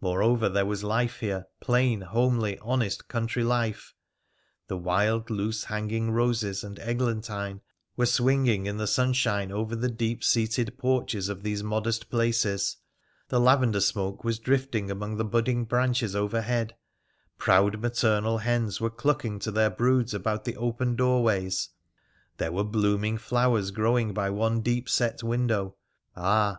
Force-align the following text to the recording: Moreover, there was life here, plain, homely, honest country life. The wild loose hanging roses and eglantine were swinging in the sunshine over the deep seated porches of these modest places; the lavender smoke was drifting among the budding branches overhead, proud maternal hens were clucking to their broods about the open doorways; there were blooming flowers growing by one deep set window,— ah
Moreover, 0.00 0.48
there 0.48 0.66
was 0.66 0.82
life 0.82 1.20
here, 1.20 1.46
plain, 1.60 2.00
homely, 2.00 2.58
honest 2.58 3.06
country 3.06 3.44
life. 3.44 3.94
The 4.66 4.76
wild 4.76 5.30
loose 5.30 5.62
hanging 5.62 6.10
roses 6.10 6.64
and 6.64 6.76
eglantine 6.80 7.60
were 7.96 8.04
swinging 8.06 8.66
in 8.66 8.78
the 8.78 8.88
sunshine 8.88 9.52
over 9.52 9.76
the 9.76 9.88
deep 9.88 10.24
seated 10.24 10.76
porches 10.76 11.28
of 11.28 11.44
these 11.44 11.62
modest 11.62 12.10
places; 12.10 12.78
the 13.28 13.38
lavender 13.38 13.78
smoke 13.80 14.24
was 14.24 14.40
drifting 14.40 14.90
among 14.90 15.18
the 15.18 15.24
budding 15.24 15.64
branches 15.66 16.16
overhead, 16.16 16.74
proud 17.38 17.80
maternal 17.80 18.38
hens 18.38 18.80
were 18.80 18.90
clucking 18.90 19.38
to 19.38 19.52
their 19.52 19.70
broods 19.70 20.12
about 20.12 20.44
the 20.44 20.56
open 20.56 20.96
doorways; 20.96 21.68
there 22.38 22.50
were 22.50 22.64
blooming 22.64 23.16
flowers 23.16 23.70
growing 23.70 24.12
by 24.12 24.30
one 24.30 24.62
deep 24.62 24.88
set 24.88 25.22
window,— 25.22 25.76
ah 26.16 26.58